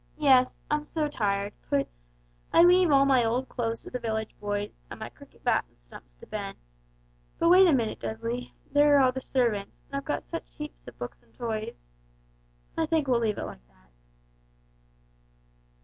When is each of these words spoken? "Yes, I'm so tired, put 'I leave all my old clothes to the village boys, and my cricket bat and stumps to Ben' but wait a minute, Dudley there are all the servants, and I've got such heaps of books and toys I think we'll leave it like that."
"Yes, 0.17 0.57
I'm 0.71 0.83
so 0.83 1.07
tired, 1.07 1.53
put 1.69 1.87
'I 2.53 2.63
leave 2.63 2.91
all 2.91 3.05
my 3.05 3.23
old 3.23 3.47
clothes 3.47 3.83
to 3.83 3.91
the 3.91 3.99
village 3.99 4.35
boys, 4.39 4.71
and 4.89 4.99
my 4.99 5.09
cricket 5.09 5.43
bat 5.43 5.63
and 5.67 5.77
stumps 5.79 6.15
to 6.15 6.25
Ben' 6.25 6.55
but 7.37 7.49
wait 7.49 7.67
a 7.67 7.71
minute, 7.71 7.99
Dudley 7.99 8.51
there 8.71 8.95
are 8.97 9.01
all 9.01 9.11
the 9.11 9.21
servants, 9.21 9.83
and 9.85 9.95
I've 9.95 10.03
got 10.05 10.27
such 10.27 10.49
heaps 10.49 10.87
of 10.87 10.97
books 10.97 11.21
and 11.21 11.35
toys 11.35 11.83
I 12.75 12.87
think 12.87 13.07
we'll 13.07 13.19
leave 13.19 13.37
it 13.37 13.45
like 13.45 13.67
that." 13.67 13.91